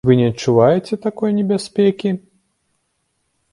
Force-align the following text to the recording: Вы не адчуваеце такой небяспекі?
Вы 0.09 0.15
не 0.19 0.27
адчуваеце 0.29 0.97
такой 1.03 1.29
небяспекі? 1.39 2.09